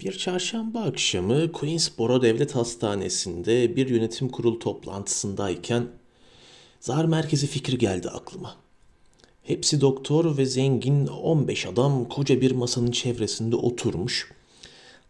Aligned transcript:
Bir 0.00 0.18
çarşamba 0.18 0.80
akşamı 0.80 1.52
Queensboro 1.52 2.22
Devlet 2.22 2.54
Hastanesi'nde 2.54 3.76
bir 3.76 3.88
yönetim 3.88 4.28
kurulu 4.28 4.58
toplantısındayken 4.58 5.86
zar 6.80 7.04
merkezi 7.04 7.46
fikri 7.46 7.78
geldi 7.78 8.08
aklıma. 8.08 8.56
Hepsi 9.42 9.80
doktor 9.80 10.36
ve 10.36 10.46
zengin 10.46 11.06
15 11.06 11.66
adam 11.66 12.08
koca 12.08 12.40
bir 12.40 12.50
masanın 12.50 12.90
çevresinde 12.90 13.56
oturmuş. 13.56 14.32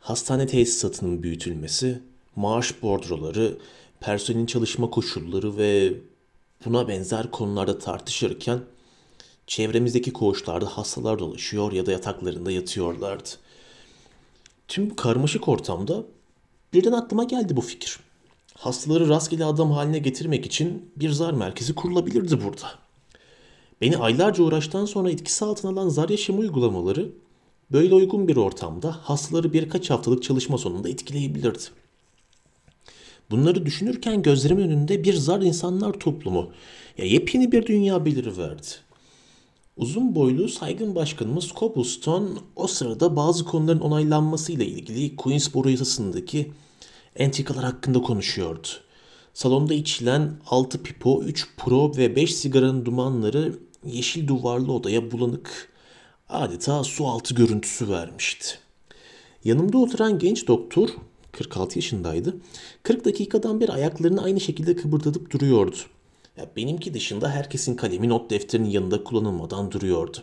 Hastane 0.01 0.46
tesisatının 0.46 1.23
büyütülmesi, 1.23 2.02
maaş 2.36 2.82
bordroları, 2.82 3.59
personelin 4.00 4.46
çalışma 4.46 4.91
koşulları 4.91 5.57
ve 5.57 5.95
buna 6.64 6.89
benzer 6.89 7.30
konularda 7.30 7.79
tartışırken 7.79 8.61
çevremizdeki 9.46 10.12
koğuşlarda 10.12 10.66
hastalar 10.66 11.18
dolaşıyor 11.18 11.73
ya 11.73 11.86
da 11.86 11.93
yataklarında 11.93 12.50
yatıyorlardı. 12.50 13.29
Tüm 14.69 14.91
bu 14.91 14.96
karmaşık 14.96 15.48
ortamda 15.48 16.05
birden 16.73 16.92
aklıma 16.92 17.24
geldi 17.24 17.56
bu 17.56 17.61
fikir. 17.61 17.98
Hastaları 18.55 19.09
rastgele 19.09 19.45
adam 19.45 19.70
haline 19.70 19.98
getirmek 19.98 20.47
için 20.47 20.91
bir 20.97 21.11
zar 21.11 21.33
merkezi 21.33 21.75
kurulabilirdi 21.75 22.45
burada. 22.45 22.70
Beni 23.80 23.97
aylarca 23.97 24.45
uğraştan 24.45 24.84
sonra 24.84 25.11
etkisi 25.11 25.45
altına 25.45 25.70
alan 25.70 25.89
zar 25.89 26.09
yaşamı 26.09 26.39
uygulamaları 26.39 27.12
böyle 27.73 27.95
uygun 27.95 28.28
bir 28.28 28.37
ortamda 28.37 28.97
hastaları 29.02 29.52
birkaç 29.52 29.91
haftalık 29.91 30.23
çalışma 30.23 30.59
sonunda 30.59 30.89
etkileyebilirdi. 30.89 31.64
Bunları 33.30 33.66
düşünürken 33.66 34.23
gözlerimin 34.23 34.62
önünde 34.62 35.05
bir 35.05 35.14
zar 35.14 35.41
insanlar 35.41 35.92
toplumu, 35.92 36.50
ya 36.98 37.05
yepyeni 37.05 37.53
bir 37.53 37.66
dünya 37.66 38.05
beliriverdi. 38.05 38.66
Uzun 39.78 40.14
boylu 40.14 40.48
saygın 40.48 40.95
başkanımız 40.95 41.48
Cobblestone 41.56 42.28
o 42.56 42.66
sırada 42.66 43.16
bazı 43.16 43.45
konuların 43.45 43.80
onaylanmasıyla 43.80 44.64
ilgili 44.64 45.16
Queensboro 45.16 45.69
yasasındaki 45.69 46.52
entikalar 47.16 47.64
hakkında 47.64 48.03
konuşuyordu. 48.03 48.69
Salonda 49.34 49.75
içilen 49.75 50.36
6 50.47 50.83
pipo, 50.83 51.22
3 51.22 51.48
pro 51.56 51.97
ve 51.97 52.16
5 52.16 52.34
sigaranın 52.34 52.84
dumanları 52.84 53.58
yeşil 53.84 54.28
duvarlı 54.28 54.72
odaya 54.72 55.11
bulanık 55.11 55.72
adeta 56.28 56.84
su 56.84 57.06
altı 57.06 57.34
görüntüsü 57.34 57.88
vermişti. 57.88 58.58
Yanımda 59.44 59.78
oturan 59.78 60.19
genç 60.19 60.48
doktor 60.48 60.88
46 61.33 61.78
yaşındaydı. 61.78 62.36
40 62.83 63.05
dakikadan 63.05 63.60
beri 63.60 63.72
ayaklarını 63.72 64.22
aynı 64.22 64.41
şekilde 64.41 64.77
kıpırdatıp 64.77 65.31
duruyordu. 65.31 65.77
Ya 66.39 66.47
benimki 66.56 66.94
dışında 66.94 67.31
herkesin 67.31 67.77
kalemi 67.77 68.08
not 68.08 68.31
defterinin 68.31 68.70
yanında 68.70 69.05
kullanılmadan 69.05 69.72
duruyordu. 69.72 70.19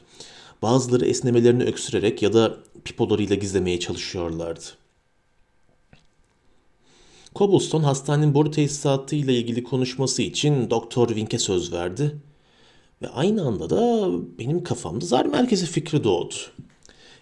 Bazıları 0.61 1.05
esnemelerini 1.05 1.63
öksürerek 1.63 2.21
ya 2.21 2.33
da 2.33 2.57
pipolarıyla 2.85 3.35
gizlemeye 3.35 3.79
çalışıyorlardı. 3.79 4.65
Cobblestone 7.35 7.85
hastanenin 7.85 8.33
boru 8.33 8.51
tesisatı 8.51 9.15
ile 9.15 9.33
ilgili 9.33 9.63
konuşması 9.63 10.21
için 10.21 10.69
Doktor 10.69 11.07
Wink'e 11.07 11.39
söz 11.39 11.73
verdi. 11.73 12.15
Ve 13.01 13.07
aynı 13.07 13.47
anda 13.47 13.69
da 13.69 14.09
benim 14.39 14.63
kafamda 14.63 15.05
zar 15.05 15.25
merkezi 15.25 15.65
fikri 15.65 16.03
doğdu. 16.03 16.35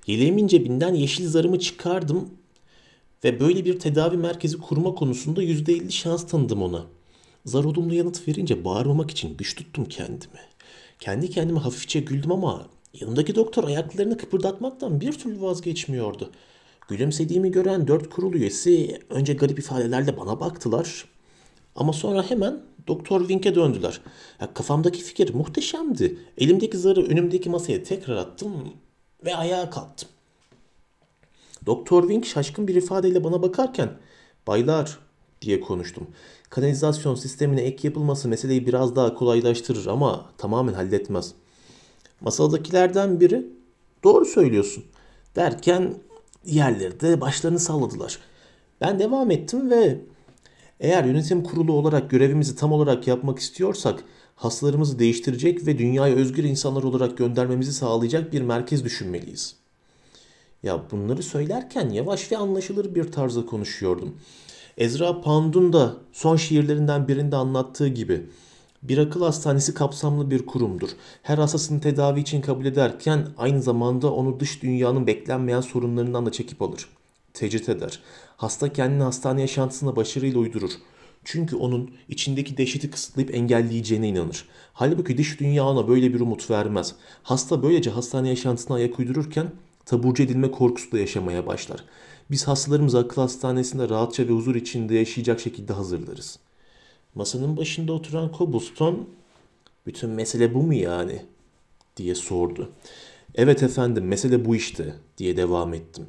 Yeleğimin 0.08 0.48
cebinden 0.48 0.94
yeşil 0.94 1.28
zarımı 1.28 1.60
çıkardım 1.60 2.30
ve 3.24 3.40
böyle 3.40 3.66
bir 3.66 3.80
tedavi 3.80 4.18
merkezi 4.18 4.58
kurma 4.58 4.96
konusunda 4.96 5.44
%50 5.44 5.92
şans 5.92 6.28
tanıdım 6.28 6.64
ona. 6.64 6.86
Zar 7.46 7.64
olumlu 7.64 7.94
yanıt 7.94 8.28
verince 8.28 8.66
bağırmamak 8.66 9.12
için 9.12 9.38
güç 9.38 9.56
tuttum 9.56 9.86
kendimi. 9.86 10.40
Kendi 11.00 11.30
kendime 11.30 11.60
hafifçe 11.60 12.00
güldüm 12.00 12.32
ama 12.32 12.68
yanındaki 12.94 13.36
doktor 13.36 13.64
ayaklarını 13.64 14.18
kıpırdatmaktan 14.18 15.02
bir 15.02 15.14
türlü 15.14 15.42
vazgeçmiyordu. 15.42 16.32
Gülümsediğimi 16.88 17.52
gören 17.52 17.88
dört 17.88 18.10
kurul 18.10 18.34
üyesi 18.34 19.00
önce 19.10 19.34
garip 19.34 19.60
ifadelerle 19.60 20.18
bana 20.18 20.40
baktılar. 20.40 21.06
Ama 21.76 21.94
sonra 21.94 22.30
hemen 22.30 22.62
Doktor 22.88 23.20
Wink'e 23.20 23.56
döndüler. 23.56 24.02
Ya, 24.42 24.54
kafamdaki 24.54 25.02
fikir 25.02 25.34
muhteşemdi. 25.34 26.18
Elimdeki 26.38 26.78
zarı 26.78 27.06
önümdeki 27.06 27.50
masaya 27.50 27.84
tekrar 27.84 28.16
attım 28.16 28.74
ve 29.26 29.36
ayağa 29.36 29.70
kalktım. 29.70 30.10
Doktor 31.66 32.02
Wink 32.02 32.26
şaşkın 32.26 32.68
bir 32.68 32.76
ifadeyle 32.76 33.24
bana 33.24 33.42
bakarken 33.42 33.90
"Baylar," 34.48 35.00
diye 35.44 35.62
konuştum. 35.62 36.08
Kanalizasyon 36.50 37.16
sistemine 37.16 37.62
ek 37.62 37.88
yapılması 37.88 38.28
meseleyi 38.28 38.68
biraz 38.68 38.96
daha 38.96 39.14
kolaylaştırır 39.14 39.86
ama 39.88 40.30
tamamen 40.38 40.74
halletmez. 40.74 41.34
Masadakilerden 42.22 43.20
biri 43.20 43.48
"Doğru 44.04 44.26
söylüyorsun." 44.26 44.84
derken 45.36 45.94
diğerleri 46.46 47.00
de 47.00 47.22
başlarını 47.22 47.60
salladılar. 47.60 48.20
Ben 48.82 49.00
devam 49.00 49.32
ettim 49.32 49.70
ve 49.70 50.00
eğer 50.80 51.04
yönetim 51.04 51.44
kurulu 51.44 51.74
olarak 51.74 52.10
görevimizi 52.10 52.56
tam 52.56 52.72
olarak 52.72 53.08
yapmak 53.08 53.40
istiyorsak 53.40 54.04
hastalarımızı 54.36 55.00
değiştirecek 55.00 55.68
ve 55.68 55.78
dünyaya 55.78 56.16
özgür 56.16 56.44
insanlar 56.44 56.84
olarak 56.84 57.18
göndermemizi 57.18 57.74
sağlayacak 57.74 58.34
bir 58.34 58.42
merkez 58.42 58.84
düşünmeliyiz. 58.84 59.56
Ya 60.64 60.84
bunları 60.92 61.24
söylerken 61.24 61.90
yavaş 61.90 62.32
ve 62.32 62.38
anlaşılır 62.38 62.96
bir 62.96 63.12
tarzda 63.12 63.46
konuşuyordum. 63.46 64.18
Ezra 64.78 65.22
Pound'un 65.22 65.74
da 65.74 65.96
son 66.14 66.36
şiirlerinden 66.36 67.08
birinde 67.08 67.36
anlattığı 67.36 67.88
gibi 67.88 68.26
bir 68.84 68.98
akıl 68.98 69.22
hastanesi 69.22 69.74
kapsamlı 69.74 70.32
bir 70.32 70.46
kurumdur. 70.46 70.90
Her 71.24 71.38
hastasını 71.38 71.82
tedavi 71.82 72.20
için 72.20 72.42
kabul 72.42 72.66
ederken 72.66 73.28
aynı 73.38 73.62
zamanda 73.62 74.14
onu 74.14 74.40
dış 74.40 74.64
dünyanın 74.64 75.08
beklenmeyen 75.08 75.62
sorunlarından 75.62 76.26
da 76.26 76.32
çekip 76.32 76.62
alır. 76.62 76.90
Tecrit 77.34 77.70
eder. 77.70 78.00
Hasta 78.38 78.74
kendini 78.74 79.04
hastane 79.04 79.42
yaşantısına 79.42 79.96
başarıyla 79.96 80.40
uydurur. 80.40 80.72
Çünkü 81.24 81.56
onun 81.56 81.92
içindeki 82.10 82.58
dehşeti 82.58 82.92
kısıtlayıp 82.92 83.36
engelleyeceğine 83.36 84.08
inanır. 84.08 84.46
Halbuki 84.74 85.18
dış 85.18 85.40
dünya 85.40 85.66
ona 85.66 85.88
böyle 85.88 86.14
bir 86.14 86.20
umut 86.20 86.50
vermez. 86.50 86.96
Hasta 87.24 87.64
böylece 87.64 87.90
hastane 87.90 88.30
yaşantısına 88.30 88.78
ayak 88.78 89.00
uydururken 89.00 89.52
taburcu 89.86 90.24
edilme 90.24 90.52
korkusuyla 90.52 91.00
yaşamaya 91.00 91.48
başlar. 91.48 91.86
Biz 92.32 92.48
hastalarımızı 92.48 93.00
akıl 93.00 93.22
hastanesinde 93.22 93.90
rahatça 93.90 94.28
ve 94.28 94.32
huzur 94.32 94.56
içinde 94.56 94.96
yaşayacak 94.96 95.40
şekilde 95.40 95.74
hazırlarız. 95.74 96.40
Masanın 97.16 97.58
başında 97.58 97.94
oturan 97.94 98.32
Cobblestone, 98.38 98.98
bütün 99.86 100.10
mesele 100.10 100.54
bu 100.54 100.64
mu 100.64 100.74
yani? 100.74 101.26
diye 101.98 102.16
sordu. 102.16 102.72
Evet 103.36 103.64
efendim 103.64 104.08
mesele 104.08 104.46
bu 104.46 104.56
işte 104.56 104.96
diye 105.18 105.38
devam 105.38 105.74
ettim. 105.74 106.06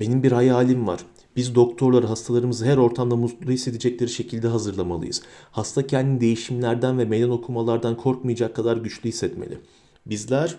Benim 0.00 0.22
bir 0.22 0.32
hayalim 0.32 0.86
var. 0.86 1.00
Biz 1.36 1.54
doktorlar 1.54 2.04
hastalarımızı 2.04 2.64
her 2.64 2.76
ortamda 2.76 3.16
mutlu 3.16 3.50
hissedecekleri 3.52 4.10
şekilde 4.10 4.48
hazırlamalıyız. 4.48 5.22
Hasta 5.50 5.86
kendini 5.86 6.20
değişimlerden 6.20 6.98
ve 6.98 7.04
meydan 7.04 7.30
okumalardan 7.30 7.96
korkmayacak 7.96 8.56
kadar 8.56 8.76
güçlü 8.76 9.08
hissetmeli. 9.08 9.58
Bizler 10.06 10.58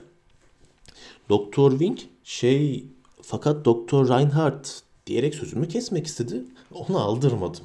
Doktor 1.29 1.71
Wink 1.71 1.99
şey 2.23 2.85
fakat 3.21 3.65
Doktor 3.65 4.09
Reinhardt 4.09 4.81
diyerek 5.07 5.35
sözümü 5.35 5.67
kesmek 5.67 6.07
istedi. 6.07 6.43
Onu 6.73 6.99
aldırmadım. 6.99 7.63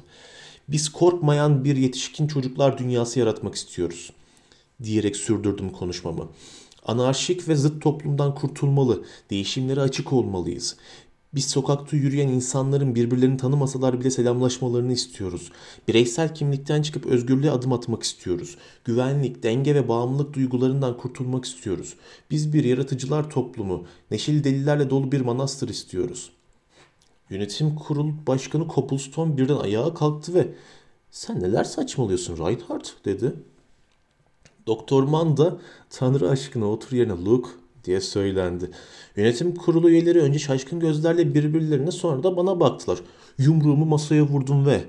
Biz 0.67 0.89
korkmayan 0.89 1.63
bir 1.63 1.75
yetişkin 1.75 2.27
çocuklar 2.27 2.77
dünyası 2.77 3.19
yaratmak 3.19 3.55
istiyoruz 3.55 4.11
diyerek 4.83 5.15
sürdürdüm 5.15 5.69
konuşmamı. 5.69 6.29
Anarşik 6.85 7.47
ve 7.47 7.55
zıt 7.55 7.81
toplumdan 7.81 8.35
kurtulmalı, 8.35 9.03
değişimlere 9.29 9.81
açık 9.81 10.13
olmalıyız. 10.13 10.77
Biz 11.35 11.45
sokakta 11.45 11.97
yürüyen 11.97 12.27
insanların 12.27 12.95
birbirlerini 12.95 13.37
tanımasalar 13.37 13.99
bile 13.99 14.11
selamlaşmalarını 14.11 14.93
istiyoruz. 14.93 15.51
Bireysel 15.87 16.35
kimlikten 16.35 16.81
çıkıp 16.81 17.05
özgürlüğe 17.05 17.51
adım 17.51 17.73
atmak 17.73 18.03
istiyoruz. 18.03 18.57
Güvenlik, 18.85 19.43
denge 19.43 19.75
ve 19.75 19.87
bağımlılık 19.87 20.33
duygularından 20.33 20.97
kurtulmak 20.97 21.45
istiyoruz. 21.45 21.95
Biz 22.31 22.53
bir 22.53 22.63
yaratıcılar 22.63 23.29
toplumu, 23.29 23.85
neşeli 24.11 24.43
delilerle 24.43 24.89
dolu 24.89 25.11
bir 25.11 25.21
manastır 25.21 25.69
istiyoruz. 25.69 26.31
Yönetim 27.29 27.75
kurulu 27.75 28.13
başkanı 28.27 28.67
Copplestone 28.75 29.37
birden 29.37 29.57
ayağa 29.57 29.93
kalktı 29.93 30.33
ve 30.33 30.47
sen 31.11 31.39
neler 31.39 31.63
saçmalıyorsun 31.63 32.37
Reinhardt 32.37 33.05
dedi. 33.05 33.33
Doktor 34.67 35.03
Mann 35.03 35.59
Tanrı 35.89 36.29
aşkına 36.29 36.65
otur 36.65 36.97
yerine 36.97 37.25
Luke 37.25 37.49
diye 37.85 38.01
söylendi. 38.01 38.69
Yönetim 39.15 39.55
kurulu 39.55 39.89
üyeleri 39.89 40.21
önce 40.21 40.39
şaşkın 40.39 40.79
gözlerle 40.79 41.33
birbirlerine 41.35 41.91
sonra 41.91 42.23
da 42.23 42.37
bana 42.37 42.59
baktılar. 42.59 42.99
Yumruğumu 43.37 43.85
masaya 43.85 44.23
vurdum 44.23 44.65
ve 44.65 44.83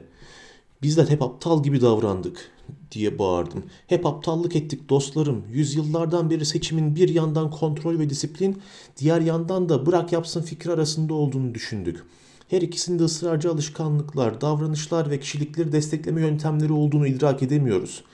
bizler 0.83 1.07
hep 1.07 1.23
aptal 1.23 1.63
gibi 1.63 1.81
davrandık 1.81 2.51
diye 2.93 3.19
bağırdım. 3.19 3.65
Hep 3.87 4.07
aptallık 4.07 4.57
ettik 4.57 4.89
dostlarım. 4.89 5.45
Yüzyıllardan 5.53 6.31
beri 6.31 6.47
seçimin 6.47 6.97
bir 6.97 7.09
yandan 7.09 7.51
kontrol 7.51 7.99
ve 7.99 8.11
disiplin, 8.11 8.63
diğer 8.97 9.21
yandan 9.21 9.69
da 9.69 9.87
bırak 9.87 10.13
yapsın 10.13 10.43
fikir 10.43 10.71
arasında 10.71 11.15
olduğunu 11.15 11.55
düşündük. 11.55 12.03
Her 12.49 12.63
ikisinde 12.63 13.03
ısrarcı 13.03 13.51
alışkanlıklar, 13.51 14.41
davranışlar 14.41 15.11
ve 15.11 15.21
kişilikleri 15.21 15.73
destekleme 15.73 16.21
yöntemleri 16.21 16.73
olduğunu 16.73 17.07
idrak 17.07 17.43
edemiyoruz. 17.43 18.05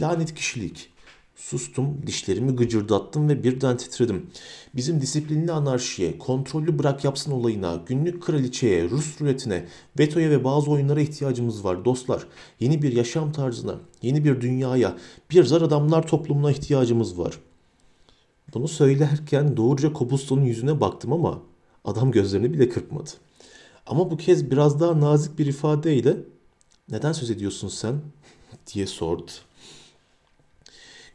Lanet 0.00 0.34
kişilik. 0.34 0.95
Sustum, 1.36 2.06
dişlerimi 2.06 2.56
gıcırdattım 2.56 3.28
ve 3.28 3.44
birden 3.44 3.76
titredim. 3.76 4.26
Bizim 4.76 5.00
disiplinli 5.00 5.52
anarşiye, 5.52 6.18
kontrollü 6.18 6.78
bırak 6.78 7.04
yapsın 7.04 7.32
olayına, 7.32 7.82
günlük 7.86 8.22
kraliçeye, 8.22 8.90
Rus 8.90 9.20
ruletine, 9.20 9.64
vetoya 9.98 10.30
ve 10.30 10.44
bazı 10.44 10.70
oyunlara 10.70 11.00
ihtiyacımız 11.00 11.64
var 11.64 11.84
dostlar. 11.84 12.26
Yeni 12.60 12.82
bir 12.82 12.92
yaşam 12.92 13.32
tarzına, 13.32 13.74
yeni 14.02 14.24
bir 14.24 14.40
dünyaya, 14.40 14.96
bir 15.30 15.44
zar 15.44 15.62
adamlar 15.62 16.06
toplumuna 16.06 16.50
ihtiyacımız 16.50 17.18
var. 17.18 17.38
Bunu 18.54 18.68
söylerken 18.68 19.56
doğruca 19.56 19.92
Cobblestone'un 19.92 20.44
yüzüne 20.44 20.80
baktım 20.80 21.12
ama 21.12 21.42
adam 21.84 22.10
gözlerini 22.10 22.52
bile 22.52 22.68
kırpmadı. 22.68 23.10
Ama 23.86 24.10
bu 24.10 24.16
kez 24.16 24.50
biraz 24.50 24.80
daha 24.80 25.00
nazik 25.00 25.38
bir 25.38 25.46
ifadeyle 25.46 26.16
neden 26.90 27.12
söz 27.12 27.30
ediyorsun 27.30 27.68
sen 27.68 27.94
diye 28.74 28.86
sordu. 28.86 29.30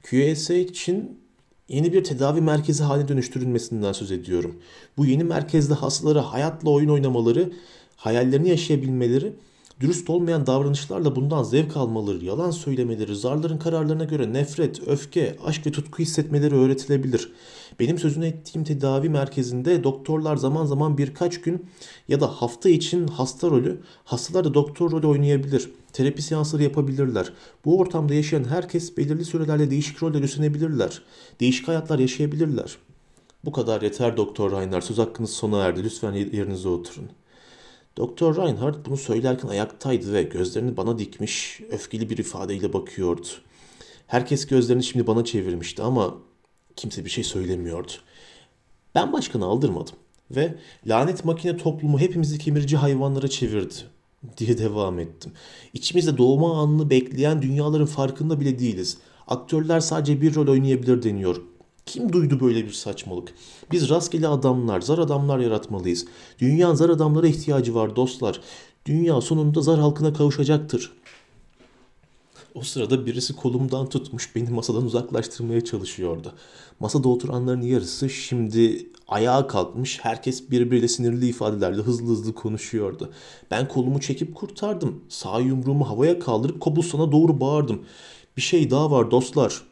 QSA 0.04 0.54
için 0.54 1.20
yeni 1.68 1.94
bir 1.94 2.04
tedavi 2.04 2.42
merkezi 2.42 2.84
haline 2.84 3.08
dönüştürülmesinden 3.08 3.92
söz 3.92 4.12
ediyorum. 4.12 4.56
Bu 4.98 5.06
yeni 5.06 5.24
merkezde 5.24 5.74
hastalara 5.74 6.34
hayatla 6.34 6.70
oyun 6.70 6.90
oynamaları, 6.90 7.52
hayallerini 7.96 8.50
yaşayabilmeleri, 8.50 9.34
dürüst 9.82 10.10
olmayan 10.10 10.48
davranışlarla 10.48 11.16
bundan 11.16 11.44
zevk 11.44 11.78
almaları, 11.78 12.26
yalan 12.26 12.52
söylemeleri, 12.52 13.16
zarların 13.16 13.58
kararlarına 13.58 14.04
göre 14.04 14.34
nefret, 14.34 14.88
öfke, 14.88 15.38
aşk 15.46 15.68
ve 15.68 15.72
tutku 15.72 16.00
hissetmeleri 16.04 16.56
öğretilebilir. 16.56 17.32
Benim 17.80 17.98
sözünü 17.98 18.26
ettiğim 18.26 18.64
tedavi 18.64 19.10
merkezinde 19.10 19.84
doktorlar 19.84 20.36
zaman 20.36 20.66
zaman 20.66 20.98
birkaç 20.98 21.42
gün 21.42 21.66
ya 22.08 22.20
da 22.20 22.28
hafta 22.28 22.70
için 22.70 23.08
hasta 23.08 23.50
rolü, 23.50 23.82
hastalar 24.04 24.44
da 24.44 24.54
doktor 24.54 24.92
rolü 24.92 25.08
oynayabilir. 25.08 25.72
Terapi 25.94 26.22
seansları 26.22 26.64
yapabilirler. 26.64 27.34
Bu 27.66 27.80
ortamda 27.80 28.14
yaşayan 28.14 28.44
herkes 28.44 28.98
belirli 28.98 29.26
sürelerle 29.26 29.72
değişik 29.72 30.04
roller 30.04 30.22
üstlenebilirler. 30.22 31.02
Değişik 31.40 31.68
hayatlar 31.68 32.00
yaşayabilirler. 32.00 32.78
Bu 33.46 33.52
kadar 33.52 33.82
yeter 33.82 34.18
Doktor 34.18 34.52
Reinhardt. 34.52 34.86
Söz 34.86 34.98
hakkınız 34.98 35.30
sona 35.30 35.64
erdi. 35.64 35.84
Lütfen 35.84 36.14
yerinize 36.14 36.70
oturun. 36.70 37.10
Doktor 37.98 38.36
Reinhardt 38.36 38.86
bunu 38.86 38.98
söylerken 38.98 39.48
ayaktaydı 39.48 40.14
ve 40.14 40.24
gözlerini 40.24 40.78
bana 40.78 41.00
dikmiş, 41.00 41.62
öfkeli 41.72 42.10
bir 42.10 42.18
ifadeyle 42.18 42.74
bakıyordu. 42.74 43.28
Herkes 44.08 44.48
gözlerini 44.48 44.84
şimdi 44.84 45.08
bana 45.08 45.26
çevirmişti 45.26 45.82
ama 45.82 46.18
kimse 46.76 47.06
bir 47.06 47.10
şey 47.10 47.24
söylemiyordu. 47.24 47.92
Ben 48.96 49.14
başkanı 49.14 49.46
aldırmadım 49.46 49.96
ve 50.32 50.56
lanet 50.88 51.26
makine 51.26 51.58
toplumu 51.58 52.00
hepimizi 52.00 52.38
kemirici 52.38 52.78
hayvanlara 52.78 53.28
çevirdi 53.28 53.74
diye 54.38 54.58
devam 54.58 55.00
ettim. 55.00 55.32
İçimizde 55.74 56.18
doğma 56.18 56.62
anını 56.62 56.90
bekleyen 56.90 57.42
dünyaların 57.42 57.86
farkında 57.86 58.40
bile 58.40 58.60
değiliz. 58.60 58.98
Aktörler 59.28 59.80
sadece 59.80 60.22
bir 60.22 60.36
rol 60.36 60.48
oynayabilir 60.48 61.04
deniyor. 61.04 61.42
Kim 61.86 62.14
duydu 62.14 62.40
böyle 62.40 62.66
bir 62.66 62.72
saçmalık? 62.72 63.34
Biz 63.72 63.90
rastgele 63.90 64.28
adamlar, 64.28 64.82
zar 64.82 64.98
adamlar 64.98 65.40
yaratmalıyız. 65.40 66.06
Dünyanın 66.40 66.76
zar 66.76 66.90
adamlara 66.90 67.28
ihtiyacı 67.28 67.76
var 67.76 67.96
dostlar. 67.96 68.42
Dünya 68.86 69.22
sonunda 69.22 69.62
zar 69.62 69.80
halkına 69.80 70.14
kavuşacaktır. 70.14 70.92
O 72.56 72.62
sırada 72.62 73.06
birisi 73.06 73.36
kolumdan 73.36 73.90
tutmuş 73.90 74.36
beni 74.36 74.50
masadan 74.50 74.86
uzaklaştırmaya 74.86 75.64
çalışıyordu. 75.64 76.34
Masada 76.80 77.10
oturanların 77.10 77.62
yarısı 77.62 78.10
şimdi 78.10 78.90
ayağa 79.08 79.48
kalkmış, 79.48 80.00
herkes 80.02 80.52
birbiriyle 80.52 80.88
sinirli 80.88 81.28
ifadelerle 81.28 81.82
hızlı 81.82 82.08
hızlı 82.08 82.34
konuşuyordu. 82.34 83.12
Ben 83.52 83.68
kolumu 83.68 84.02
çekip 84.02 84.36
kurtardım. 84.36 85.04
Sağ 85.10 85.40
yumruğumu 85.40 85.90
havaya 85.90 86.20
kaldırıp 86.20 86.62
Cobblestone'a 86.62 87.12
doğru 87.12 87.40
bağırdım. 87.40 87.82
Bir 88.38 88.42
şey 88.42 88.72
daha 88.72 88.92
var 88.92 89.12
dostlar. 89.12 89.71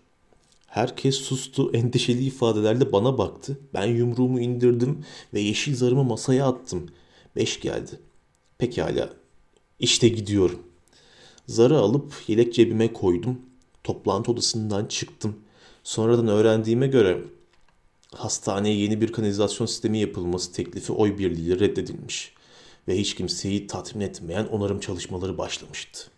Herkes 0.69 1.16
sustu, 1.16 1.71
endişeli 1.74 2.25
ifadelerle 2.25 2.92
bana 2.92 3.18
baktı. 3.18 3.60
Ben 3.74 3.86
yumruğumu 3.86 4.39
indirdim 4.39 5.06
ve 5.33 5.39
yeşil 5.39 5.75
zarımı 5.75 6.04
masaya 6.04 6.48
attım. 6.48 6.89
Beş 7.36 7.60
geldi. 7.60 8.00
Pekala, 8.57 9.10
işte 9.80 10.10
gidiyorum. 10.10 10.60
Zarı 11.48 11.77
alıp 11.77 12.13
yelek 12.27 12.54
cebime 12.54 12.94
koydum. 12.94 13.42
Toplantı 13.83 14.31
odasından 14.31 14.86
çıktım. 14.86 15.36
Sonradan 15.83 16.27
öğrendiğime 16.27 16.88
göre 16.88 17.24
hastaneye 18.15 18.75
yeni 18.75 19.01
bir 19.01 19.12
kanalizasyon 19.12 19.68
sistemi 19.68 20.00
yapılması 20.00 20.54
teklifi 20.54 20.94
oy 20.94 21.18
birliğiyle 21.18 21.60
reddedilmiş 21.60 22.33
ve 22.88 23.00
hiç 23.00 23.15
kimseyi 23.15 23.68
tatmin 23.68 24.01
etmeyen 24.06 24.45
onarım 24.45 24.80
çalışmaları 24.80 25.38
başlamıştı. 25.38 26.12